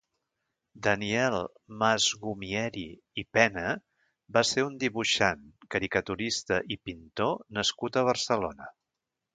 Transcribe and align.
Daniel 0.85 1.35
Masgoumiery 1.83 2.85
i 3.23 3.25
Pena 3.37 3.67
va 4.39 4.43
ser 4.53 4.67
un 4.71 4.81
dibuixant, 4.87 5.45
caricaturista 5.77 6.61
i 6.77 6.81
pintor 6.91 7.39
nascut 7.61 8.01
a 8.03 8.07
Barcelona. 8.11 8.75